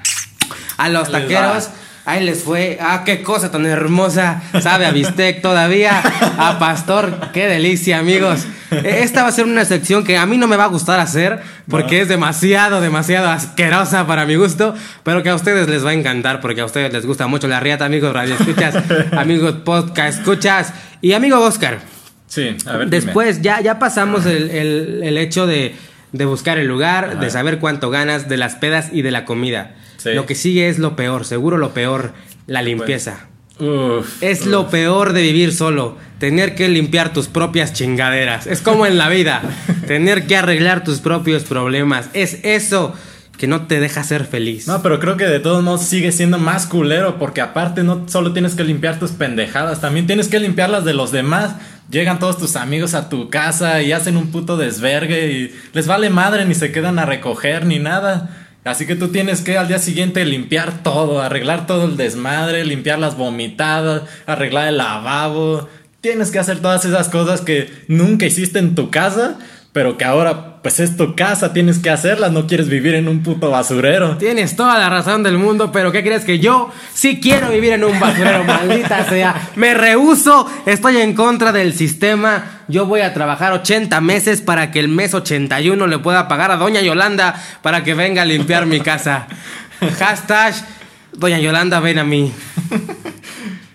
a 0.78 0.90
los 0.90 1.12
taqueros. 1.12 1.70
Ahí 2.06 2.24
les 2.26 2.44
fue. 2.44 2.78
Ah, 2.82 3.04
qué 3.06 3.24
cosa 3.24 3.50
tan 3.50 3.66
hermosa. 3.66 4.42
Sabe 4.62 4.86
a 4.86 4.92
bistec 4.92 5.42
todavía. 5.42 6.02
A 6.38 6.60
pastor. 6.60 7.30
Qué 7.34 7.48
delicia, 7.48 8.00
amigos. 8.00 8.46
E- 8.72 9.00
Esta 9.04 9.24
va 9.24 9.30
a 9.30 9.32
ser 9.32 9.46
una 9.46 9.64
sección 9.64 10.04
que 10.04 10.18
a 10.18 10.26
mí 10.26 10.38
no 10.38 10.48
me 10.48 10.58
va 10.58 10.66
a 10.66 10.68
gustar 10.68 11.00
hacer 11.00 11.40
porque 11.70 12.02
es 12.02 12.10
demasiado, 12.10 12.82
demasiado 12.82 13.30
asquerosa 13.30 14.06
para 14.06 14.26
mi 14.26 14.36
gusto, 14.36 14.76
pero 15.04 15.24
que 15.24 15.30
a 15.30 15.36
ustedes 15.36 15.70
les 15.70 15.86
va 15.86 15.92
a 15.92 15.94
encantar 15.94 16.42
porque 16.42 16.60
a 16.60 16.66
ustedes 16.66 16.92
les 16.92 17.06
gusta 17.06 17.28
mucho 17.28 17.48
la 17.48 17.62
riata, 17.62 17.86
amigos 17.86 18.12
radio 18.14 18.36
escuchas, 18.36 18.76
amigos 19.14 19.56
podcast 19.64 20.20
escuchas 20.20 20.74
y 21.02 21.14
amigo 21.14 21.40
Oscar. 21.40 21.80
Sí, 22.28 22.58
a 22.66 22.78
ver. 22.78 22.90
dime. 22.90 23.02
Después 23.06 23.42
ya, 23.42 23.62
ya 23.62 23.80
pasamos 23.80 24.26
el, 24.26 24.50
el- 24.50 25.02
el 25.04 25.18
hecho 25.18 25.48
de, 25.48 25.76
de 26.12 26.26
buscar 26.26 26.58
el 26.58 26.68
lugar, 26.68 27.12
Ajá. 27.12 27.16
de 27.22 27.30
saber 27.30 27.60
cuánto 27.60 27.90
ganas, 27.92 28.28
de 28.28 28.36
las 28.38 28.56
pedas 28.56 28.90
y 28.92 29.04
de 29.04 29.12
la 29.12 29.24
comida. 29.24 29.72
Sí. 30.04 30.12
Lo 30.14 30.26
que 30.26 30.36
sigue 30.36 30.68
es 30.70 30.80
lo 30.80 30.96
peor, 30.96 31.26
seguro 31.26 31.58
lo 31.58 31.74
peor, 31.74 32.14
la 32.48 32.62
limpieza. 32.62 33.28
Uf, 33.60 34.22
Es 34.22 34.42
uf. 34.42 34.48
lo 34.48 34.70
peor 34.70 35.14
de 35.14 35.22
vivir 35.22 35.54
solo, 35.54 35.96
tener 36.20 36.56
que 36.56 36.68
limpiar 36.68 37.14
tus 37.14 37.28
propias 37.28 37.72
chingaderas. 37.74 38.48
Es 38.48 38.62
como 38.62 38.86
en 38.86 38.98
la 38.98 39.10
vida, 39.10 39.42
tener 39.88 40.26
que 40.28 40.36
arreglar 40.36 40.83
tus 40.83 41.00
propios 41.00 41.44
problemas. 41.44 42.10
Es 42.14 42.40
eso 42.44 42.94
que 43.38 43.48
no 43.48 43.66
te 43.68 43.80
deja 43.80 44.04
ser 44.04 44.26
feliz. 44.26 44.68
No, 44.68 44.81
pero 44.81 45.00
creo 45.00 45.18
que 45.18 45.26
de 45.26 45.40
todos 45.40 45.64
modos 45.64 45.81
sigue 45.83 46.12
siendo 46.12 46.38
más 46.38 46.66
culero 46.68 47.18
porque 47.18 47.42
aparte 47.42 47.83
no 47.83 48.07
solo 48.07 48.31
tienes 48.33 48.56
que 48.56 48.64
limpiar 48.64 49.00
tus 49.00 49.12
pendejadas, 49.12 49.81
también 49.81 50.06
tienes 50.07 50.28
que 50.28 50.40
limpiar 50.40 50.69
las 50.69 50.86
de 50.86 50.94
los 50.94 51.12
demás. 51.12 51.56
Llegan 51.90 52.19
todos 52.19 52.38
tus 52.38 52.56
amigos 52.56 52.94
a 52.94 53.10
tu 53.10 53.30
casa 53.30 53.81
y 53.81 53.92
hacen 53.92 54.18
un 54.18 54.31
puto 54.31 54.56
desvergue 54.57 55.31
y 55.31 55.56
les 55.74 55.88
vale 55.88 56.10
madre 56.10 56.45
ni 56.45 56.56
se 56.56 56.72
quedan 56.72 56.98
a 57.00 57.06
recoger 57.06 57.66
ni 57.66 57.80
nada. 57.80 58.43
Así 58.64 58.86
que 58.86 58.96
tú 58.96 59.10
tienes 59.10 59.42
que 59.42 59.58
al 59.58 59.68
día 59.68 59.80
siguiente 59.80 60.24
limpiar 60.24 60.84
todo, 60.84 61.22
arreglar 61.22 61.68
todo 61.68 61.86
el 61.86 61.98
desmadre, 61.98 62.64
limpiar 62.64 62.98
las 62.98 63.18
vomitadas, 63.18 64.04
arreglar 64.26 64.70
el 64.70 64.78
lavabo. 64.78 65.68
Tienes 66.00 66.32
que 66.32 66.40
hacer 66.40 66.60
todas 66.60 66.86
esas 66.86 67.10
cosas 67.10 67.42
que 67.42 67.70
nunca 67.88 68.26
hiciste 68.26 68.60
en 68.60 68.76
tu 68.76 68.90
casa, 68.90 69.38
pero 69.74 69.98
que 69.98 70.06
ahora 70.06 70.62
pues 70.64 70.80
es 70.80 70.96
tu 70.96 71.14
casa, 71.14 71.52
tienes 71.52 71.80
que 71.80 71.90
hacerlas, 71.90 72.32
no 72.32 72.48
quieres 72.48 72.70
vivir 72.70 72.96
en 72.96 73.10
un 73.10 73.22
puto 73.22 73.52
basurero. 73.52 74.18
Tienes 74.18 74.56
toda 74.56 74.80
la 74.80 74.90
razón 74.90 75.24
del 75.24 75.38
mundo, 75.38 75.74
pero 75.74 75.92
¿qué 75.92 76.02
crees 76.02 76.24
que 76.24 76.40
yo 76.40 76.72
sí 76.94 77.20
quiero 77.20 77.50
vivir 77.50 77.74
en 77.74 77.84
un 77.84 78.00
basurero, 78.00 78.44
maldita 78.46 79.04
sea? 79.10 79.50
Me 79.58 79.74
rehuso, 79.74 80.50
estoy 80.66 80.98
en 80.98 81.14
contra 81.16 81.52
del 81.52 81.74
sistema. 81.74 82.53
Yo 82.68 82.86
voy 82.86 83.02
a 83.02 83.14
trabajar 83.14 83.52
80 83.54 84.00
meses 84.02 84.42
para 84.42 84.72
que 84.72 84.80
el 84.80 84.88
mes 84.88 85.14
81 85.14 85.86
le 85.88 86.00
pueda 86.00 86.28
pagar 86.28 86.52
a 86.52 86.58
Doña 86.58 86.82
Yolanda 86.82 87.36
para 87.62 87.84
que 87.84 87.94
venga 87.94 88.22
a 88.22 88.26
limpiar 88.26 88.66
mi 88.66 88.80
casa. 88.80 89.28
Hashtag 90.00 90.54
Doña 91.14 91.40
Yolanda, 91.40 91.80
ven 91.80 92.00
a 92.00 92.04
mí. 92.04 92.32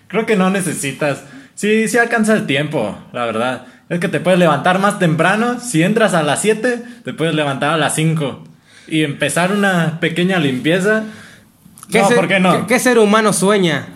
Creo 0.09 0.27
que 0.27 0.37
no 0.37 0.51
necesitas. 0.51 1.23
Sí, 1.55 1.89
sí 1.89 1.99
alcanza 1.99 2.35
el 2.35 2.47
tiempo, 2.47 2.99
la 3.13 3.27
verdad. 3.27 3.67
Es 3.89 4.01
que 4.01 4.09
te 4.09 4.21
puedes 4.21 4.39
levantar 4.39 4.79
más 4.79 4.99
temprano. 4.99 5.59
Si 5.61 5.83
entras 5.83 6.15
a 6.15 6.23
las 6.23 6.41
7, 6.43 6.83
te 7.05 7.13
puedes 7.15 7.35
levantar 7.35 7.71
a 7.71 7.77
las 7.77 7.95
5. 7.95 8.45
Y 8.89 9.03
empezar 9.05 9.53
una 9.53 10.01
pequeña 10.01 10.39
limpieza. 10.39 11.05
no, 11.91 12.09
ser- 12.09 12.17
¿por 12.17 12.29
qué 12.29 12.41
no? 12.41 12.67
¿qué, 12.67 12.75
qué 12.75 12.79
ser 12.79 12.99
humano 12.99 13.33
sueña 13.33 13.89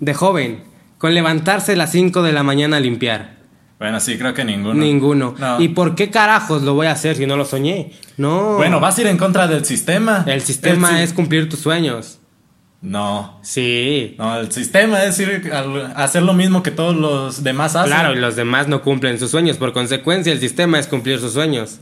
de 0.00 0.14
joven 0.14 0.62
con 0.96 1.14
levantarse 1.14 1.72
a 1.72 1.76
las 1.76 1.92
5 1.92 2.22
de 2.22 2.32
la 2.32 2.42
mañana 2.42 2.78
a 2.78 2.80
limpiar? 2.80 3.37
Bueno, 3.78 4.00
sí, 4.00 4.18
creo 4.18 4.34
que 4.34 4.44
ninguno. 4.44 4.74
Ninguno. 4.74 5.34
No. 5.38 5.60
¿Y 5.60 5.68
por 5.68 5.94
qué 5.94 6.10
carajos 6.10 6.62
lo 6.62 6.74
voy 6.74 6.88
a 6.88 6.92
hacer 6.92 7.16
si 7.16 7.26
no 7.26 7.36
lo 7.36 7.44
soñé? 7.44 7.92
No. 8.16 8.56
Bueno, 8.56 8.80
vas 8.80 8.98
a 8.98 9.02
ir 9.02 9.06
en 9.06 9.16
contra 9.18 9.46
del 9.46 9.64
sistema. 9.64 10.24
El 10.26 10.42
sistema 10.42 10.90
El 10.90 10.96
si- 10.96 11.02
es 11.04 11.12
cumplir 11.12 11.48
tus 11.48 11.60
sueños. 11.60 12.18
No. 12.80 13.38
Sí. 13.42 14.14
No, 14.18 14.38
el 14.38 14.50
sistema 14.52 15.02
es 15.04 15.18
ir 15.20 15.52
hacer 15.96 16.22
lo 16.22 16.32
mismo 16.32 16.62
que 16.62 16.70
todos 16.70 16.96
los 16.96 17.42
demás 17.44 17.76
hacen. 17.76 17.90
Claro, 17.92 18.12
y 18.14 18.18
los 18.18 18.34
demás 18.36 18.66
no 18.68 18.82
cumplen 18.82 19.18
sus 19.18 19.30
sueños. 19.30 19.56
Por 19.58 19.72
consecuencia, 19.72 20.32
el 20.32 20.40
sistema 20.40 20.78
es 20.78 20.86
cumplir 20.88 21.20
sus 21.20 21.32
sueños. 21.32 21.78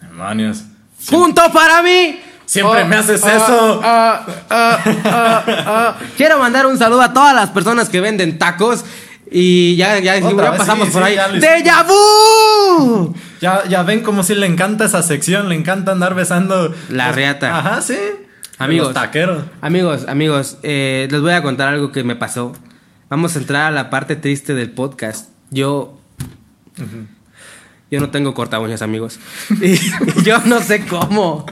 Demonios. 0.00 0.64
¡Punto 1.10 1.42
para 1.52 1.82
mí! 1.82 2.20
Siempre 2.44 2.84
me 2.86 2.96
haces 2.96 3.20
eso. 3.24 3.80
ah, 3.84 4.24
ah, 4.48 4.78
ah, 5.04 5.44
ah. 5.46 5.96
Quiero 6.16 6.38
mandar 6.38 6.66
un 6.66 6.78
saludo 6.78 7.02
a 7.02 7.12
todas 7.12 7.34
las 7.34 7.50
personas 7.50 7.90
que 7.90 8.00
venden 8.00 8.38
tacos. 8.38 8.84
Y 9.30 9.76
ya, 9.76 9.98
ya, 9.98 10.16
Otra 10.24 10.44
ya 10.44 10.50
vez, 10.52 10.58
pasamos 10.60 10.88
sí, 10.88 10.92
por 10.94 11.04
sí, 11.06 11.16
ahí. 11.18 11.40
¡Deja 11.40 11.82
vu! 11.84 13.14
Ya, 13.40 13.64
ya 13.68 13.82
ven 13.82 14.00
como 14.02 14.22
si 14.22 14.34
le 14.34 14.46
encanta 14.46 14.86
esa 14.86 15.02
sección, 15.02 15.48
le 15.48 15.54
encanta 15.54 15.92
andar 15.92 16.14
besando. 16.14 16.74
La 16.88 17.08
los- 17.08 17.16
riata. 17.16 17.58
Ajá, 17.58 17.80
sí. 17.82 17.96
Amigos. 18.58 18.88
Los 18.88 18.94
taqueros. 18.94 19.44
Amigos, 19.60 20.06
amigos, 20.08 20.58
eh, 20.62 21.06
les 21.10 21.20
voy 21.20 21.32
a 21.32 21.42
contar 21.42 21.68
algo 21.68 21.92
que 21.92 22.02
me 22.04 22.16
pasó. 22.16 22.52
Vamos 23.08 23.36
a 23.36 23.38
entrar 23.38 23.66
a 23.66 23.70
la 23.70 23.88
parte 23.90 24.16
triste 24.16 24.54
del 24.54 24.70
podcast. 24.70 25.30
Yo. 25.50 25.98
Yo 27.90 28.00
no 28.00 28.10
tengo 28.10 28.34
corta 28.34 28.58
uñas, 28.60 28.82
amigos. 28.82 29.18
Y, 29.62 29.72
y 30.18 30.22
yo 30.24 30.38
no 30.44 30.60
sé 30.60 30.84
cómo. 30.86 31.46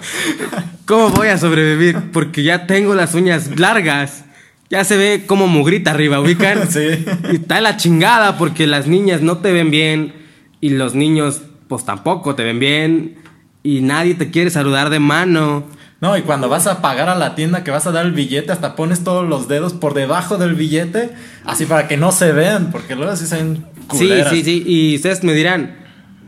¿Cómo 0.85 1.09
voy 1.11 1.29
a 1.29 1.39
sobrevivir? 1.39 2.11
Porque 2.13 2.43
ya 2.43 2.67
tengo 2.67 2.95
las 2.95 3.15
uñas 3.15 3.59
largas. 3.59 4.25
Ya 4.71 4.83
se 4.85 4.97
ve 4.97 5.25
como 5.27 5.47
mugrita 5.47 5.93
arriba, 5.93 6.21
ubican. 6.21 6.69
Sí. 6.71 7.05
Y 7.33 7.37
está 7.37 7.61
la 7.61 7.77
chingada 7.77 8.37
porque 8.39 8.67
las 8.67 8.87
niñas 8.87 9.21
no 9.23 9.39
te 9.39 9.53
ven 9.53 9.71
bien. 9.71 10.15
Y 10.61 10.71
los 10.71 10.95
niños, 10.95 11.43
pues 11.69 11.85
tampoco 11.85 12.35
te 12.35 12.43
ven 12.45 12.59
bien. 12.59 13.17
Y 13.63 13.81
nadie 13.81 14.15
te 14.15 14.31
quiere 14.31 14.51
saludar 14.51 14.91
de 14.91 14.99
mano. 14.99 15.65
No, 16.01 16.17
y 16.17 16.23
cuando 16.23 16.49
vas 16.49 16.67
a 16.67 16.83
pagar 16.83 17.09
a 17.09 17.15
la 17.15 17.35
tienda 17.35 17.65
que 17.65 17.71
vas 17.71 17.87
a 17.87 17.91
dar 17.93 18.05
el 18.07 18.13
billete, 18.13 18.53
hasta 18.53 18.77
pones 18.77 19.03
todos 19.03 19.27
los 19.27 19.49
dedos 19.49 19.73
por 19.73 19.95
debajo 19.95 20.37
del 20.37 20.55
billete, 20.55 21.11
así 21.45 21.65
para 21.65 21.89
que 21.89 21.97
no 21.97 22.13
se 22.13 22.33
vean, 22.33 22.71
porque 22.71 22.95
luego 22.95 23.17
sí 23.17 23.27
se 23.27 23.37
ven 23.37 23.65
Sí, 23.93 24.09
culeras. 24.09 24.31
sí, 24.31 24.43
sí. 24.45 24.63
Y 24.67 24.97
ustedes 24.97 25.25
me 25.25 25.33
dirán, 25.33 25.75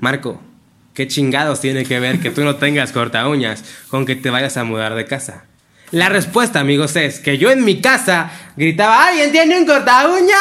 Marco, 0.01 0.41
¿qué 0.95 1.07
chingados 1.07 1.61
tiene 1.61 1.85
que 1.85 2.01
ver 2.01 2.19
que 2.19 2.31
tú 2.31 2.45
no 2.45 2.57
tengas 2.57 2.93
corta 2.93 3.29
uñas 3.29 3.63
con 3.89 4.07
que 4.07 4.17
te 4.17 4.31
vayas 4.31 4.57
a 4.57 4.65
mudar 4.65 4.95
de 4.95 5.05
casa? 5.05 5.45
La 5.91 6.11
respuesta, 6.11 6.61
amigos, 6.61 6.97
es 6.97 7.19
que 7.19 7.39
yo 7.39 7.51
en 7.51 7.65
mi 7.65 7.81
casa 7.81 8.31
gritaba, 8.57 9.09
¡Alguien 9.09 9.33
tiene 9.33 9.59
un 9.59 9.67
corta 9.67 10.09
uñas! 10.09 10.39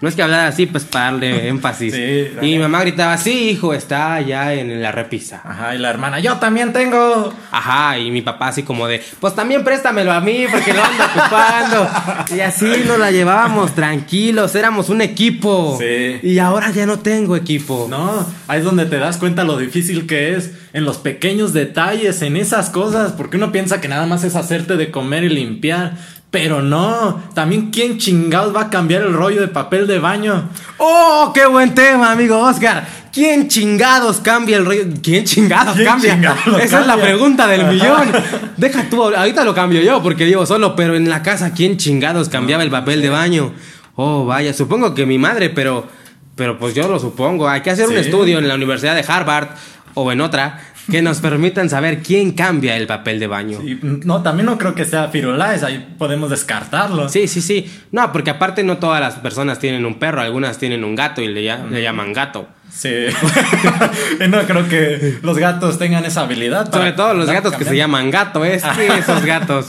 No 0.00 0.08
es 0.08 0.14
que 0.14 0.22
hablara 0.22 0.48
así, 0.48 0.66
pues 0.66 0.84
para 0.84 1.06
darle 1.06 1.48
énfasis. 1.48 1.94
Sí, 1.94 2.28
y 2.42 2.46
mi 2.46 2.58
mamá 2.58 2.80
gritaba, 2.80 3.16
sí, 3.16 3.50
hijo, 3.50 3.72
está 3.72 4.14
allá 4.14 4.52
en 4.54 4.82
la 4.82 4.92
repisa. 4.92 5.40
Ajá, 5.44 5.74
y 5.74 5.78
la 5.78 5.90
hermana, 5.90 6.20
yo 6.20 6.36
también 6.36 6.72
tengo. 6.72 7.32
Ajá, 7.50 7.98
y 7.98 8.10
mi 8.10 8.22
papá 8.22 8.48
así 8.48 8.62
como 8.62 8.86
de, 8.86 9.02
pues 9.20 9.34
también 9.34 9.64
préstamelo 9.64 10.12
a 10.12 10.20
mí 10.20 10.46
porque 10.50 10.72
lo 10.72 10.84
ando 10.84 11.04
ocupando. 11.04 11.88
y 12.36 12.40
así 12.40 12.84
nos 12.86 12.98
la 12.98 13.10
llevábamos 13.10 13.74
tranquilos, 13.74 14.54
éramos 14.54 14.90
un 14.90 15.00
equipo. 15.00 15.76
Sí. 15.80 16.18
Y 16.22 16.38
ahora 16.38 16.70
ya 16.70 16.86
no 16.86 16.98
tengo 16.98 17.36
equipo. 17.36 17.86
No, 17.88 18.26
ahí 18.48 18.58
es 18.58 18.64
donde 18.64 18.86
te 18.86 18.98
das 18.98 19.16
cuenta 19.16 19.44
lo 19.44 19.56
difícil 19.56 20.06
que 20.06 20.34
es 20.34 20.52
en 20.72 20.84
los 20.84 20.98
pequeños 20.98 21.54
detalles, 21.54 22.20
en 22.20 22.36
esas 22.36 22.68
cosas, 22.68 23.12
porque 23.12 23.38
uno 23.38 23.50
piensa 23.50 23.80
que 23.80 23.88
nada 23.88 24.04
más 24.04 24.24
es 24.24 24.36
hacerte 24.36 24.76
de 24.76 24.90
comer 24.90 25.24
y 25.24 25.30
limpiar. 25.30 25.94
Pero 26.38 26.60
no, 26.60 27.22
también 27.32 27.70
quién 27.70 27.96
chingados 27.96 28.54
va 28.54 28.64
a 28.64 28.68
cambiar 28.68 29.00
el 29.00 29.14
rollo 29.14 29.40
de 29.40 29.48
papel 29.48 29.86
de 29.86 29.98
baño. 29.98 30.50
¡Oh, 30.76 31.32
qué 31.34 31.46
buen 31.46 31.74
tema, 31.74 32.12
amigo 32.12 32.38
Oscar! 32.38 32.86
¿Quién 33.10 33.48
chingados 33.48 34.18
cambia 34.18 34.58
el 34.58 34.66
rollo? 34.66 34.82
¿Quién 35.02 35.24
chingados 35.24 35.74
¿Quién 35.76 35.86
cambia? 35.86 36.36
Esa 36.62 36.80
es 36.82 36.86
la 36.86 36.98
pregunta 36.98 37.46
del 37.46 37.62
Ajá. 37.62 37.72
millón. 37.72 38.12
Deja 38.58 38.84
tú, 38.90 39.02
ahorita 39.02 39.44
lo 39.44 39.54
cambio 39.54 39.80
yo 39.80 40.02
porque 40.02 40.26
vivo 40.26 40.44
solo, 40.44 40.76
pero 40.76 40.94
en 40.94 41.08
la 41.08 41.22
casa, 41.22 41.54
¿quién 41.54 41.78
chingados 41.78 42.28
cambiaba 42.28 42.62
el 42.62 42.70
papel 42.70 43.00
de 43.00 43.08
baño? 43.08 43.54
Oh, 43.94 44.26
vaya, 44.26 44.52
supongo 44.52 44.94
que 44.94 45.06
mi 45.06 45.16
madre, 45.16 45.48
pero, 45.48 45.86
pero 46.34 46.58
pues 46.58 46.74
yo 46.74 46.86
lo 46.86 46.98
supongo. 46.98 47.48
Hay 47.48 47.62
que 47.62 47.70
hacer 47.70 47.88
un 47.88 47.96
estudio 47.96 48.38
en 48.38 48.46
la 48.46 48.56
Universidad 48.56 48.94
de 48.94 49.10
Harvard 49.10 49.48
o 49.94 50.12
en 50.12 50.20
otra 50.20 50.60
que 50.90 51.02
nos 51.02 51.18
permitan 51.18 51.68
saber 51.68 52.02
quién 52.02 52.32
cambia 52.32 52.76
el 52.76 52.86
papel 52.86 53.18
de 53.18 53.26
baño. 53.26 53.58
No, 53.82 54.22
también 54.22 54.46
no 54.46 54.56
creo 54.58 54.74
que 54.74 54.84
sea 54.84 55.08
Firulais, 55.08 55.62
ahí 55.62 55.94
podemos 55.98 56.30
descartarlo. 56.30 57.08
Sí, 57.08 57.26
sí, 57.28 57.40
sí. 57.42 57.70
No, 57.92 58.12
porque 58.12 58.30
aparte 58.30 58.62
no 58.62 58.78
todas 58.78 59.00
las 59.00 59.14
personas 59.16 59.58
tienen 59.58 59.84
un 59.84 59.98
perro, 59.98 60.20
algunas 60.20 60.58
tienen 60.58 60.84
un 60.84 60.94
gato 60.94 61.20
y 61.22 61.28
le, 61.28 61.42
ya- 61.42 61.64
le 61.68 61.82
llaman 61.82 62.12
gato. 62.12 62.48
Sí. 62.70 62.90
No 64.28 64.42
creo 64.42 64.68
que 64.68 65.18
los 65.22 65.38
gatos 65.38 65.78
tengan 65.78 66.04
esa 66.04 66.22
habilidad. 66.22 66.70
Sobre 66.72 66.92
todo 66.92 67.14
los 67.14 67.26
gatos 67.30 67.54
que 67.54 67.64
se 67.64 67.76
llaman 67.76 68.10
gato, 68.10 68.44
es 68.44 68.62
que 68.62 68.86
esos 68.98 69.24
gatos 69.24 69.68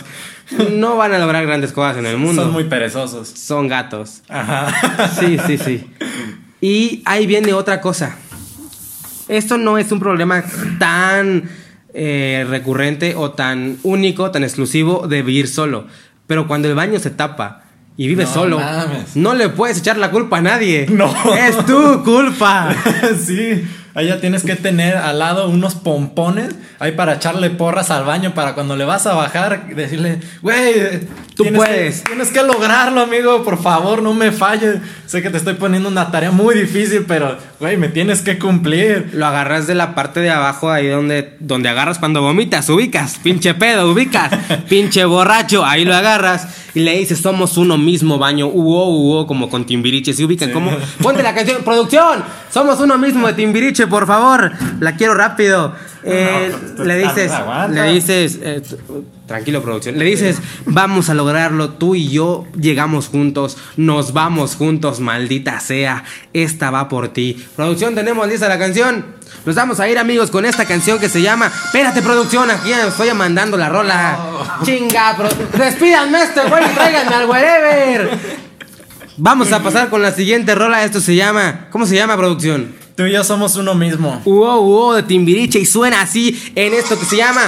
no 0.71 0.97
van 0.97 1.13
a 1.13 1.19
lograr 1.19 1.45
grandes 1.45 1.71
cosas 1.74 1.97
en 1.97 2.05
el 2.05 2.17
mundo. 2.17 2.43
Son 2.43 2.51
muy 2.53 2.65
perezosos. 2.65 3.27
Son 3.29 3.67
gatos. 3.67 4.21
Ajá. 4.29 5.09
Sí, 5.19 5.38
sí, 5.47 5.57
sí. 5.57 5.88
Y 6.59 7.03
ahí 7.05 7.27
viene 7.27 7.53
otra 7.53 7.79
cosa. 7.81 8.17
Esto 9.27 9.57
no 9.57 9.77
es 9.77 9.91
un 9.91 10.00
problema 10.00 10.43
tan 10.79 11.43
eh, 11.93 12.46
recurrente 12.50 13.15
o 13.15 13.31
tan 13.31 13.77
único, 13.84 14.31
tan 14.31 14.43
exclusivo 14.43 15.07
de 15.07 15.22
vivir 15.22 15.48
solo. 15.48 15.88
Pero 16.27 16.48
cuando 16.48 16.67
el 16.67 16.75
baño 16.75 17.00
se 17.00 17.10
tapa 17.10 17.63
y 17.98 18.07
vives 18.07 18.27
No 18.29 18.34
solo, 18.34 18.60
mames. 18.60 19.15
no 19.15 19.34
le 19.34 19.50
puedes 19.50 19.79
echar 19.79 19.98
la 19.98 20.12
culpa 20.12 20.38
a 20.38 20.41
nadie. 20.41 20.86
No. 20.91 21.12
Es 21.36 21.65
tu 21.65 22.03
culpa. 22.03 22.74
sí, 23.25 23.65
allá 23.96 24.19
tienes 24.22 24.43
que 24.43 24.55
tener 24.55 24.96
al 24.96 25.17
lado 25.19 25.50
unos 25.50 25.74
pompones 25.75 26.53
ahí 26.79 26.91
para 26.91 27.13
echarle 27.15 27.50
porras 27.50 27.89
al 27.89 28.03
baño 28.05 28.34
para 28.36 28.53
cuando 28.53 28.75
le 28.75 28.86
vas 28.86 29.07
a 29.07 29.15
bajar 29.15 29.67
decirle, 29.75 30.19
güey, 30.43 31.00
Tú 31.36 31.43
tienes 31.43 31.57
puedes". 31.60 32.01
Que, 32.01 32.10
tienes 32.10 32.29
que 32.29 32.43
lograrlo, 32.43 33.01
amigo, 33.01 33.43
por 33.43 33.60
favor, 33.62 34.01
no 34.03 34.13
me 34.13 34.31
falles. 34.31 34.77
Sé 35.07 35.21
que 35.21 35.29
te 35.29 35.37
estoy 35.37 35.53
poniendo 35.53 35.87
una 35.87 36.11
tarea 36.11 36.31
muy 36.31 36.53
difícil, 36.53 37.05
pero, 37.07 37.37
güey, 37.61 37.77
me 37.77 37.87
tienes 37.87 38.21
que 38.21 38.37
cumplir. 38.37 39.11
Lo 39.13 39.25
agarras 39.25 39.65
de 39.65 39.73
la 39.73 39.95
parte 39.95 40.19
de 40.19 40.29
abajo, 40.29 40.69
ahí 40.69 40.87
donde, 40.87 41.37
donde 41.39 41.69
agarras 41.69 41.97
cuando 41.97 42.21
vomitas, 42.21 42.69
ubicas, 42.69 43.17
pinche 43.23 43.53
pedo, 43.53 43.89
ubicas, 43.89 44.29
pinche 44.69 45.05
borracho, 45.05 45.63
ahí 45.63 45.85
lo 45.85 45.95
agarras 45.95 46.49
y 46.75 46.81
le 46.81 46.97
dices, 46.97 47.19
somos 47.19 47.57
uno 47.57 47.77
mismo, 47.77 48.17
baño, 48.17 48.47
uo, 48.47 48.89
uo, 48.89 49.25
como 49.27 49.49
con 49.49 49.65
Timbiriche, 49.65 50.13
¿se 50.13 50.25
ubican? 50.25 50.51
como 50.51 50.71
Ponte 51.01 51.23
la 51.23 51.33
canción, 51.33 51.63
producción, 51.63 52.23
somos 52.51 52.77
uno 52.81 52.97
mismo 52.97 53.27
de 53.27 53.33
Timbiriche, 53.33 53.87
por 53.87 54.05
favor, 54.07 54.51
la 54.81 54.97
quiero 54.97 55.13
rápido. 55.13 55.73
Eh, 56.04 56.51
le 56.84 56.98
dices, 56.98 57.32
le 57.72 57.92
dices, 57.94 58.39
eh, 58.42 58.62
t- 58.62 58.75
tranquilo 59.27 59.62
producción, 59.62 59.98
le 59.98 60.06
dices, 60.06 60.38
vamos 60.66 61.10
a 61.10 61.13
lograrlo, 61.13 61.70
tú 61.72 61.96
y 61.96 62.10
yo 62.10 62.46
llegamos 62.58 63.08
juntos, 63.08 63.58
nos 63.75 64.13
vamos 64.13 64.56
juntos, 64.56 65.00
maldita 65.00 65.60
sea, 65.60 66.04
esta 66.34 66.72
va 66.72 66.88
por 66.88 67.10
ti. 67.10 67.44
Producción, 67.56 67.94
tenemos 67.96 68.27
lista 68.27 68.48
la 68.48 68.58
canción. 68.60 69.18
Nos 69.46 69.56
vamos 69.56 69.80
a 69.80 69.88
ir 69.89 69.98
amigos 69.98 70.30
con 70.32 70.46
esta 70.46 70.66
canción 70.66 71.00
que 71.00 71.10
se 71.10 71.22
llama, 71.22 71.48
espérate 71.66 72.01
producción, 72.01 72.50
aquí 72.51 72.70
ya 72.70 72.86
estoy 72.88 73.12
mandando 73.13 73.58
la 73.58 73.70
rola. 73.70 74.18
Chinga, 74.63 75.16
pro- 75.18 75.30
despídanme 75.58 76.24
este 76.24 76.42
güey 76.48 76.63
y 76.66 76.74
tráiganme 76.75 77.16
al 77.16 77.25
wherever. 77.30 78.20
Vamos 79.18 79.51
a 79.51 79.63
pasar 79.63 79.89
con 79.89 80.01
la 80.01 80.12
siguiente 80.12 80.54
rola, 80.54 80.84
esto 80.84 81.00
se 81.01 81.16
llama, 81.16 81.68
¿cómo 81.72 81.86
se 81.86 81.96
llama 81.96 82.16
producción? 82.18 82.74
Tú 82.98 83.06
y 83.06 83.12
yo 83.13 83.24
somos 83.24 83.56
uno 83.58 83.75
mismo. 83.75 84.22
Uo, 84.25 84.60
uo 84.60 84.96
de 84.96 85.04
Timbiriche 85.04 85.60
y 85.60 85.66
suena 85.68 86.01
así 86.01 86.51
en 86.56 86.74
esto 86.74 87.00
que 87.00 87.06
se 87.06 87.16
llama. 87.18 87.44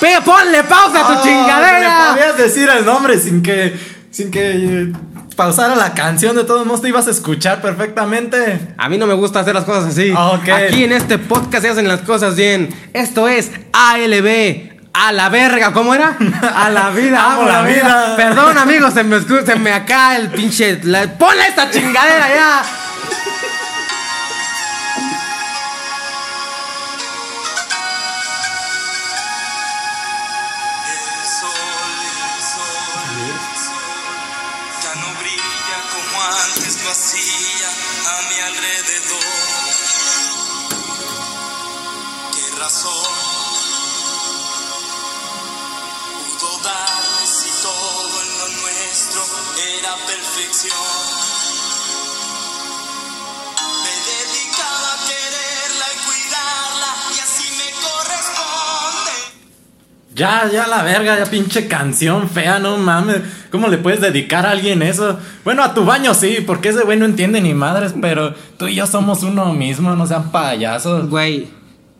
¡Pe, 0.00 0.18
ponle 0.24 0.62
pausa 0.62 1.00
a 1.00 1.06
tu 1.08 1.12
Oh, 1.18 1.22
chingadera! 1.22 2.12
Le 2.14 2.20
podías 2.20 2.36
decir 2.38 2.68
el 2.68 2.84
nombre 2.84 3.18
sin 3.18 3.42
que, 3.42 3.76
sin 4.12 4.30
que 4.30 4.52
eh, 4.52 4.92
pausara 5.34 5.74
la 5.74 5.94
canción. 5.94 6.36
De 6.36 6.44
todos 6.44 6.64
modos, 6.64 6.80
te 6.80 6.88
ibas 6.90 7.08
a 7.08 7.10
escuchar 7.10 7.60
perfectamente. 7.60 8.68
A 8.78 8.88
mí 8.88 8.96
no 8.96 9.06
me 9.08 9.14
gusta 9.14 9.40
hacer 9.40 9.54
las 9.56 9.64
cosas 9.64 9.86
así. 9.86 10.12
Ok. 10.12 10.48
Aquí 10.48 10.84
en 10.84 10.92
este 10.92 11.18
podcast 11.18 11.64
se 11.64 11.70
hacen 11.70 11.88
las 11.88 12.02
cosas 12.02 12.36
bien. 12.36 12.68
Esto 12.92 13.26
es 13.28 13.50
ALB. 13.72 14.70
A 14.92 15.10
la 15.10 15.28
verga, 15.28 15.72
¿cómo 15.72 15.92
era? 15.92 16.16
A 16.54 16.70
la 16.70 16.90
vida, 16.90 17.32
Amo 17.32 17.48
la 17.48 17.62
vida. 17.62 18.14
Perdón, 18.16 18.56
amigos, 18.56 18.94
se 18.94 19.02
me, 19.02 19.18
se 19.20 19.56
me 19.56 19.72
acá 19.72 20.14
el 20.16 20.28
pinche. 20.28 20.78
la- 20.84 21.18
¡Ponle 21.18 21.48
esta 21.48 21.68
chingadera 21.68 22.28
ya! 22.32 22.62
Antes 36.94 37.43
Ya, 60.14 60.48
ya 60.52 60.66
la 60.68 60.82
verga, 60.84 61.18
ya 61.18 61.24
pinche 61.26 61.66
canción 61.66 62.28
fea, 62.30 62.58
no 62.60 62.76
mames. 62.78 63.18
¿Cómo 63.50 63.66
le 63.68 63.78
puedes 63.78 64.00
dedicar 64.00 64.46
a 64.46 64.52
alguien 64.52 64.82
eso? 64.82 65.18
Bueno, 65.44 65.64
a 65.64 65.74
tu 65.74 65.84
baño 65.84 66.14
sí, 66.14 66.38
porque 66.46 66.68
ese 66.68 66.82
güey 66.84 66.96
no 66.98 67.04
entiende 67.04 67.40
ni 67.40 67.52
madres, 67.54 67.94
pero 68.00 68.32
tú 68.56 68.68
y 68.68 68.76
yo 68.76 68.86
somos 68.86 69.22
uno 69.24 69.52
mismo, 69.52 69.94
no 69.96 70.06
sean 70.06 70.30
payasos. 70.30 71.08
Güey, 71.10 71.48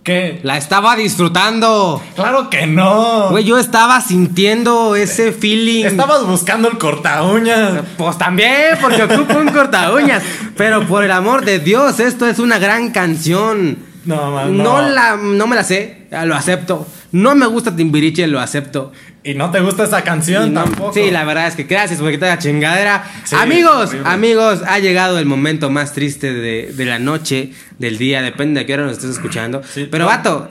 ¿Qué? 0.05 0.39
la 0.45 0.59
estaba 0.59 0.95
disfrutando. 0.97 2.01
Claro 2.15 2.51
que 2.51 2.67
no. 2.69 3.31
Güey, 3.31 3.43
yo 3.45 3.59
estaba 3.59 4.01
sintiendo 4.01 4.95
ese 4.95 5.33
feeling. 5.33 5.85
Estabas 5.85 6.25
buscando 6.27 6.69
el 6.69 6.79
corta 6.79 7.23
uñas. 7.25 7.81
Pues 7.97 8.17
también, 8.19 8.79
porque 8.81 9.03
ocupo 9.03 9.39
un 9.39 9.49
corta 9.49 9.91
uñas. 9.93 10.23
Pero 10.57 10.87
por 10.87 11.03
el 11.05 11.11
amor 11.11 11.45
de 11.45 11.59
Dios, 11.59 11.99
esto 12.01 12.27
es 12.29 12.39
una 12.39 12.59
gran 12.59 12.91
canción. 12.91 13.79
No, 14.05 14.31
man, 14.31 14.57
No, 14.57 14.83
no. 14.83 14.89
la, 14.91 15.17
no 15.17 15.47
me 15.47 15.57
la 15.57 15.65
sé, 15.65 16.04
lo 16.25 16.35
acepto. 16.35 16.87
No 17.13 17.35
me 17.35 17.47
gusta 17.47 17.75
Timbiriche, 17.75 18.27
lo 18.27 18.41
acepto. 18.41 18.93
Y 19.23 19.35
no 19.35 19.51
te 19.51 19.61
gusta 19.61 19.85
esa 19.85 20.03
canción 20.03 20.53
no- 20.53 20.65
tampoco. 20.65 20.93
Sí, 20.93 21.11
la 21.11 21.25
verdad 21.25 21.47
es 21.47 21.55
que 21.57 21.65
gracias 21.65 22.01
por 22.01 22.11
quitar 22.11 22.29
la 22.31 22.39
chingadera. 22.39 23.05
Sí, 23.25 23.35
amigos, 23.39 23.91
amigos, 24.05 24.63
ha 24.67 24.79
llegado 24.79 25.19
el 25.19 25.27
momento 25.27 25.71
más 25.71 25.93
triste 25.93 26.33
de, 26.33 26.73
de 26.73 26.85
la 26.85 26.99
noche, 26.99 27.53
del 27.79 27.99
día, 27.99 28.21
depende 28.23 28.61
de 28.61 28.67
qué 28.67 28.75
hora 28.75 28.83
nos 28.85 28.93
estés 28.93 29.11
escuchando. 29.11 29.63
Sí, 29.65 29.89
Pero 29.91 30.07
vato, 30.07 30.51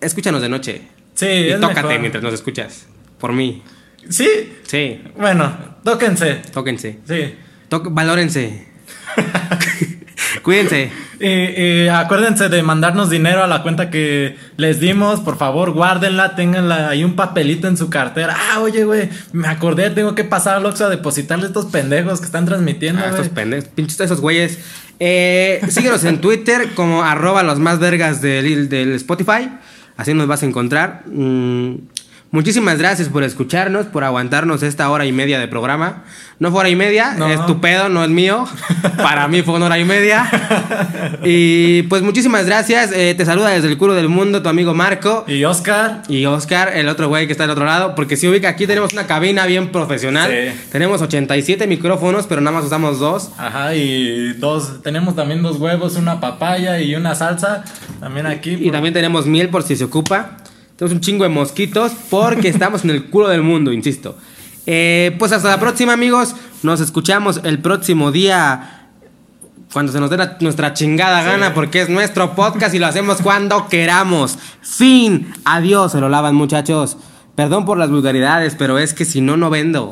escúchanos 0.00 0.40
de 0.42 0.48
noche. 0.48 0.82
Sí, 1.14 1.26
y 1.26 1.48
es 1.50 1.60
tócate 1.60 1.82
mejor. 1.82 2.00
mientras 2.00 2.22
nos 2.24 2.34
escuchas. 2.34 2.86
Por 3.18 3.32
mí. 3.32 3.62
Sí. 4.08 4.28
Sí, 4.66 5.00
Bueno, 5.16 5.56
tóquense. 5.82 6.40
tóquense. 6.52 6.98
Sí. 7.06 7.34
Toc- 7.68 7.88
valórense. 7.90 8.66
Cuídense. 10.46 10.92
Y, 11.18 11.26
y 11.26 11.88
acuérdense 11.88 12.48
de 12.48 12.62
mandarnos 12.62 13.10
dinero 13.10 13.42
a 13.42 13.48
la 13.48 13.64
cuenta 13.64 13.90
que 13.90 14.36
les 14.56 14.78
dimos. 14.78 15.18
Por 15.18 15.36
favor, 15.38 15.72
guárdenla, 15.72 16.36
ténganla 16.36 16.88
ahí 16.88 17.02
un 17.02 17.16
papelito 17.16 17.66
en 17.66 17.76
su 17.76 17.90
cartera. 17.90 18.36
Ah, 18.38 18.60
oye, 18.60 18.84
güey, 18.84 19.08
me 19.32 19.48
acordé, 19.48 19.90
tengo 19.90 20.14
que 20.14 20.22
pasar 20.22 20.58
al 20.58 20.66
Oxxo 20.66 20.84
a 20.84 20.88
depositarle 20.88 21.46
a 21.46 21.48
estos 21.48 21.66
pendejos 21.66 22.20
que 22.20 22.26
están 22.26 22.46
transmitiendo, 22.46 23.02
Ah, 23.04 23.08
estos 23.08 23.28
pendejos, 23.28 23.68
pinches 23.74 23.98
esos 23.98 24.20
güeyes. 24.20 24.60
Eh, 25.00 25.60
síguenos 25.68 26.04
en 26.04 26.20
Twitter 26.20 26.68
como 26.76 27.02
arroba 27.02 27.42
los 27.42 27.58
más 27.58 27.80
vergas 27.80 28.22
del, 28.22 28.68
del 28.68 28.92
Spotify. 28.94 29.50
Así 29.96 30.14
nos 30.14 30.28
vas 30.28 30.44
a 30.44 30.46
encontrar. 30.46 31.02
Mm, 31.06 31.74
muchísimas 32.30 32.78
gracias 32.78 33.08
por 33.08 33.22
escucharnos, 33.22 33.86
por 33.86 34.04
aguantarnos 34.04 34.62
esta 34.62 34.90
hora 34.90 35.04
y 35.06 35.12
media 35.12 35.38
de 35.38 35.48
programa. 35.48 36.04
No 36.38 36.50
fue 36.50 36.60
hora 36.60 36.68
y 36.68 36.76
media, 36.76 37.14
No. 37.16 37.28
es 37.28 37.44
tu 37.46 37.60
pedo, 37.62 37.88
no 37.88 38.04
es 38.04 38.10
mío. 38.10 38.44
Para 38.98 39.26
mí 39.26 39.40
fue 39.42 39.54
una 39.54 39.66
hora 39.66 39.78
y 39.78 39.84
media. 39.84 40.28
Y 41.24 41.82
pues 41.84 42.02
muchísimas 42.02 42.46
gracias. 42.46 42.92
Eh, 42.92 43.14
te 43.16 43.24
saluda 43.24 43.48
desde 43.50 43.68
el 43.68 43.78
culo 43.78 43.94
del 43.94 44.08
mundo 44.08 44.42
tu 44.42 44.48
amigo 44.48 44.74
Marco. 44.74 45.24
Y 45.26 45.44
Oscar. 45.44 46.02
Y 46.08 46.26
Oscar, 46.26 46.72
el 46.76 46.88
otro 46.88 47.08
güey 47.08 47.26
que 47.26 47.32
está 47.32 47.44
del 47.44 47.52
otro 47.52 47.64
lado, 47.64 47.94
porque 47.94 48.16
si 48.16 48.28
ubica 48.28 48.48
aquí 48.48 48.66
tenemos 48.66 48.92
una 48.92 49.06
cabina 49.06 49.46
bien 49.46 49.72
profesional. 49.72 50.30
Sí. 50.30 50.60
Tenemos 50.70 51.00
87 51.02 51.66
micrófonos, 51.66 52.26
pero 52.26 52.40
nada 52.42 52.56
más 52.56 52.66
usamos 52.66 52.98
dos. 52.98 53.30
Ajá, 53.38 53.74
y 53.74 54.34
dos, 54.34 54.82
tenemos 54.82 55.16
también 55.16 55.42
dos 55.42 55.56
huevos, 55.58 55.96
una 55.96 56.20
papaya 56.20 56.80
y 56.80 56.94
una 56.94 57.14
salsa. 57.14 57.64
También 57.98 58.26
aquí. 58.26 58.56
Y 58.60 58.70
también 58.70 58.92
tenemos 58.94 59.26
miel 59.26 59.48
por 59.48 59.62
si 59.62 59.74
se 59.76 59.84
ocupa. 59.84 60.36
Tenemos 60.76 60.94
un 60.94 61.00
chingo 61.00 61.24
de 61.24 61.30
mosquitos 61.30 61.92
porque 62.10 62.48
estamos 62.48 62.84
en 62.84 62.90
el 62.90 63.06
culo 63.06 63.28
del 63.28 63.42
mundo, 63.42 63.72
insisto. 63.72 64.16
Eh, 64.66 65.14
pues 65.18 65.32
hasta 65.32 65.48
la 65.48 65.60
próxima, 65.60 65.92
amigos. 65.94 66.34
Nos 66.62 66.80
escuchamos 66.80 67.40
el 67.44 67.60
próximo 67.60 68.12
día. 68.12 68.72
Cuando 69.72 69.92
se 69.92 70.00
nos 70.00 70.10
dé 70.10 70.16
la- 70.16 70.36
nuestra 70.40 70.72
chingada 70.74 71.22
gana, 71.22 71.52
porque 71.54 71.80
es 71.82 71.88
nuestro 71.88 72.34
podcast 72.34 72.74
y 72.74 72.78
lo 72.78 72.86
hacemos 72.86 73.20
cuando 73.22 73.68
queramos. 73.68 74.38
Fin. 74.62 75.32
Adiós. 75.44 75.92
Se 75.92 76.00
lo 76.00 76.08
lavan, 76.08 76.34
muchachos. 76.34 76.96
Perdón 77.34 77.64
por 77.66 77.76
las 77.78 77.90
vulgaridades, 77.90 78.54
pero 78.56 78.78
es 78.78 78.94
que 78.94 79.04
si 79.04 79.20
no, 79.20 79.36
no 79.36 79.50
vendo. 79.50 79.84